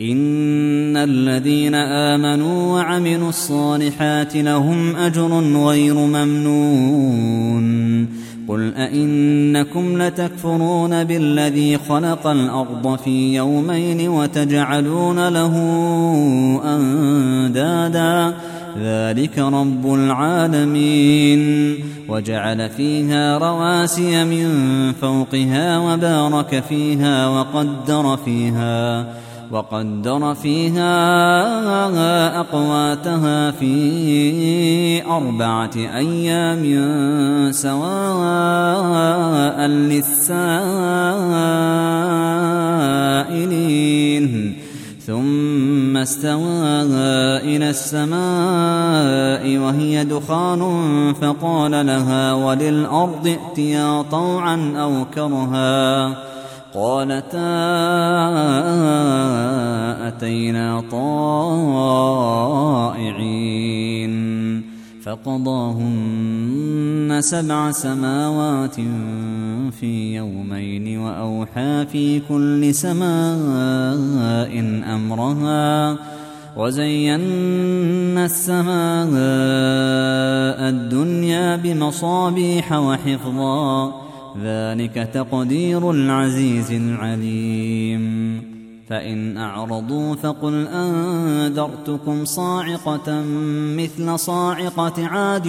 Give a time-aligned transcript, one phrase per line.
[0.00, 7.60] إن الذين آمنوا وعملوا الصالحات لهم أجر غير ممنون.
[8.48, 15.54] قل أئنكم لتكفرون بالذي خلق الأرض في يومين وتجعلون له
[16.64, 18.34] أندادا.
[18.82, 21.74] ذلك رب العالمين.
[22.08, 24.48] وجعل فيها رواسي من
[24.92, 29.06] فوقها وبارك فيها وقدر فيها.
[29.50, 30.94] وقدر فيها
[32.40, 36.62] أقواتها في أربعة أيام
[37.52, 38.86] سواء
[39.66, 40.70] للسائلين.
[45.06, 46.82] ثم استوى
[47.42, 50.62] إلى السماء وهي دخان
[51.20, 56.30] فقال لها وللأرض ائتيا طوعا أو كرها.
[56.74, 57.50] قالتا
[60.08, 62.30] أتينا طائعين.
[65.04, 66.40] فقضاهن
[67.20, 68.74] سبع سماوات
[69.80, 74.60] في يومين وأوحى في كل سماء
[74.94, 75.96] أمرها
[76.56, 79.10] وزينا السماء
[80.68, 83.92] الدنيا بمصابيح وحفظا
[84.44, 88.42] ذلك تقدير العزيز العليم.
[88.88, 93.22] فإن أعرضوا فقل أنذرتكم صاعقة
[93.76, 95.46] مثل صاعقة عاد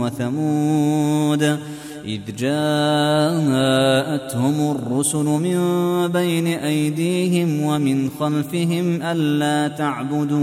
[0.00, 1.58] وثمود.
[2.04, 2.76] إذ جاءتهم
[4.70, 5.58] الرسل من
[6.08, 10.38] بين أيديهم ومن خلفهم ألا تعبدوا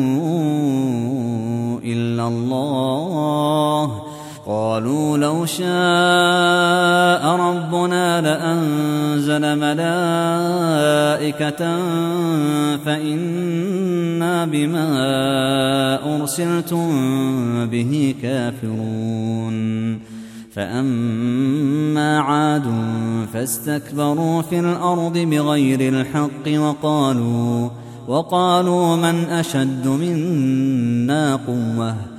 [1.83, 4.18] إلا الله.
[4.49, 10.67] قالوا لو شاء ربنا لأنزل ملائكة
[12.85, 14.89] فإنا بما
[16.15, 16.89] أرسلتم
[17.65, 19.99] به كافرون.
[20.53, 22.63] فأما عاد
[23.33, 27.69] فاستكبروا في الأرض بغير الحق وقالوا
[28.07, 32.18] وقالوا من أشد منا قوةً؟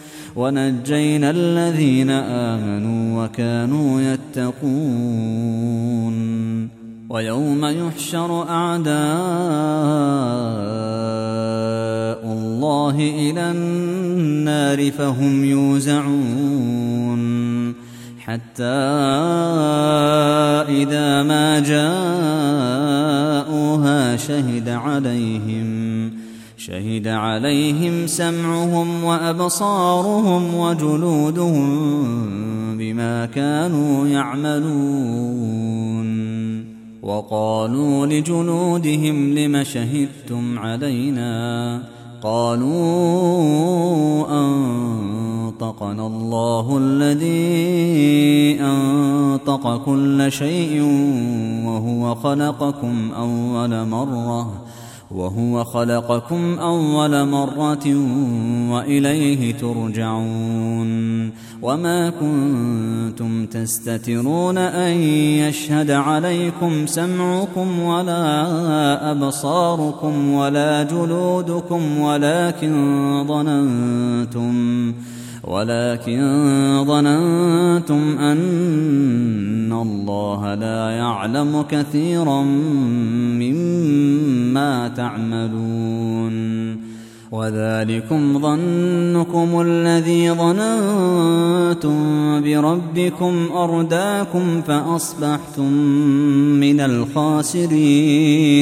[0.35, 5.51] ونجينا الذين آمنوا وكانوا يتقون.
[7.09, 8.91] ويوم يحشر أعداء
[12.25, 17.21] الله إلى النار فهم يوزعون.
[18.31, 18.63] حتى
[20.69, 22.01] إذا ما جاءوها
[24.17, 25.90] شهد عليهم
[26.65, 31.67] شهد عليهم سمعهم وأبصارهم وجلودهم
[32.77, 35.81] بما كانوا يعملون.
[37.03, 41.81] وقالوا لجلودهم لم شهدتم علينا؟
[42.23, 42.67] قالوا
[44.29, 50.81] أنطقنا الله الذي أنطق كل شيء
[51.65, 54.71] وهو خلقكم أول مرة.
[55.15, 57.87] وهو خلقكم أول مرة
[58.71, 61.31] وإليه ترجعون
[61.61, 64.93] وما كنتم تستترون أن
[65.43, 72.73] يشهد عليكم سمعكم ولا أبصاركم ولا جلودكم ولكن
[73.27, 74.93] ظننتم
[75.43, 76.19] ولكن
[76.87, 78.37] ظننتم أن
[79.81, 82.41] الله لا يعلم كثيرا
[83.41, 86.31] مما تعملون.
[87.31, 91.97] وذلكم ظنكم الذي ظننتم
[92.41, 95.73] بربكم أرداكم فأصبحتم
[96.59, 98.61] من الخاسرين.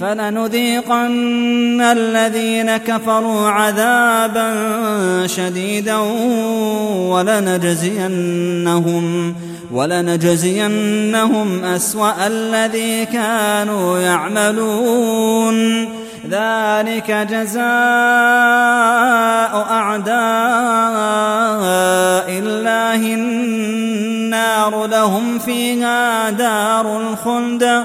[0.00, 4.52] فلنذيقن الذين كفروا عذابا
[5.26, 5.96] شديدا
[7.10, 8.54] ولنجزينهم
[9.72, 15.84] ولنجزينهم أسوأ الذي كانوا يعملون
[16.30, 17.64] ذلك جزاء
[19.70, 20.14] أعداء
[22.28, 27.84] الله النار لهم فيها دار الخلد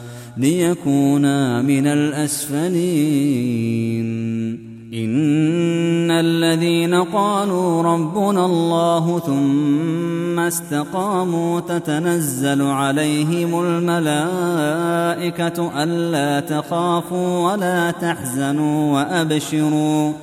[0.37, 2.71] ليكونا من الأسفلين.
[4.93, 15.03] إن الذين قالوا ربنا الله ثم استقاموا تتنزل عليهم الملائكة
[15.83, 20.13] ألا تخافوا ولا تحزنوا وأبشروا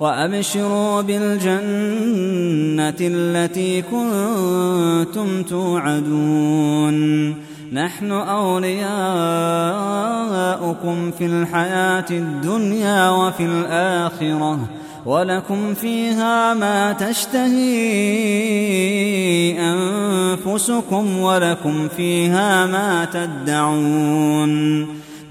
[0.00, 7.34] وأبشروا بالجنة التي كنتم توعدون.
[7.72, 8.80] نحن أولياؤكم
[11.10, 14.58] في الحياة الدنيا وفي الآخرة
[15.06, 17.62] ولكم فيها ما تشتهي
[19.60, 25.01] أنفسكم ولكم فيها ما تدعون.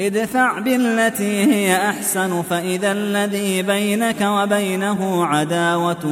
[0.00, 6.04] ادفع بالتي هي أحسن فإذا الذي بينك وبينه عداوة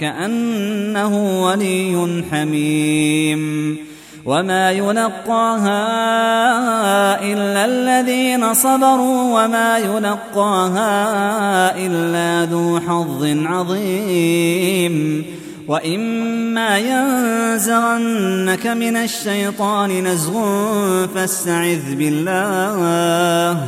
[0.00, 3.76] كأنه ولي حميم.
[4.24, 5.82] وما يلقاها
[7.22, 10.96] إلا الذين صبروا وما يلقاها
[11.76, 15.24] إلا ذو حظ عظيم.
[15.68, 20.34] واما ينزغنك من الشيطان نزغ
[21.06, 23.58] فاستعذ بالله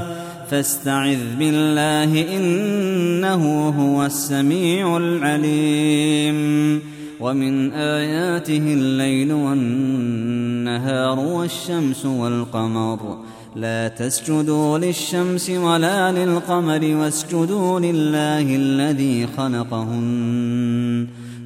[0.51, 6.81] فاستعذ بالله انه هو السميع العليم
[7.21, 13.19] ومن اياته الليل والنهار والشمس والقمر
[13.57, 21.07] لا تسجدوا للشمس ولا للقمر واسجدوا لله الذي خلقهن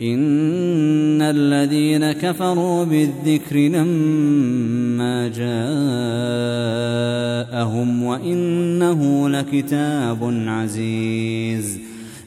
[0.00, 5.28] إن الذين كفروا بالذكر لما
[7.48, 11.78] جاءهم وإنه لكتاب عزيز.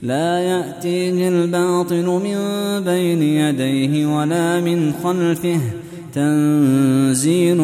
[0.01, 2.37] لا يأتيه الباطل من
[2.85, 5.59] بين يديه ولا من خلفه.
[6.13, 7.57] تنزيل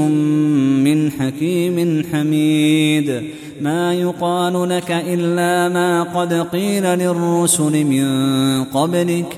[0.83, 3.21] من حكيم حميد.
[3.61, 8.05] ما يقال لك إلا ما قد قيل للرسل من
[8.63, 9.37] قبلك.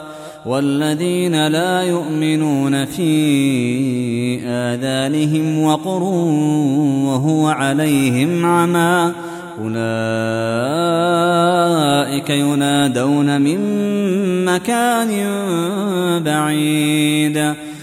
[0.45, 6.03] والذين لا يؤمنون في آذانهم وقر
[7.07, 9.13] وهو عليهم عمى
[9.61, 9.81] أولئك
[12.29, 13.59] ينادون من
[14.45, 15.11] مكان
[16.25, 17.53] بعيد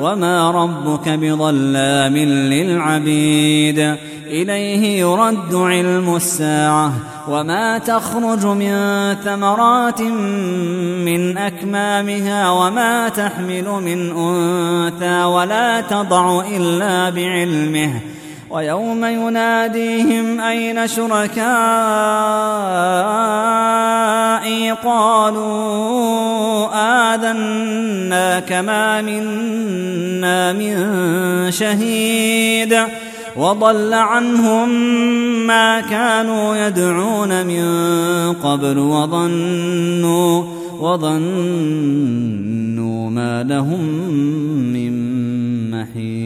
[0.00, 6.92] وما ربك بظلام للعبيد إليه يرد علم الساعة
[7.28, 8.74] وما تخرج من
[9.24, 18.00] ثمرات من أكمامها وما تحمل من أنثى ولا تضع إلا بعلمه
[18.50, 21.46] ويوم يناديهم أين شركائي
[24.72, 25.65] قالوا
[28.36, 32.76] آذنا كما منا من شهيد
[33.36, 34.68] وضل عنهم
[35.46, 37.64] ما كانوا يدعون من
[38.32, 40.44] قبل وظنوا
[40.80, 41.10] وظنوا
[43.10, 43.84] ما لهم
[44.72, 44.92] من
[45.70, 46.25] محيص